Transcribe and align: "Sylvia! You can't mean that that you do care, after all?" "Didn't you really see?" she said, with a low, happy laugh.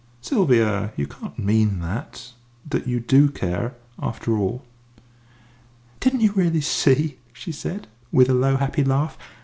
"Sylvia! 0.19 0.93
You 0.97 1.05
can't 1.05 1.37
mean 1.37 1.77
that 1.81 2.33
that 2.67 2.87
you 2.87 2.99
do 2.99 3.29
care, 3.29 3.75
after 4.01 4.35
all?" 4.35 4.63
"Didn't 5.99 6.21
you 6.21 6.31
really 6.31 6.59
see?" 6.61 7.19
she 7.33 7.51
said, 7.51 7.85
with 8.11 8.27
a 8.27 8.33
low, 8.33 8.57
happy 8.57 8.83
laugh. 8.83 9.15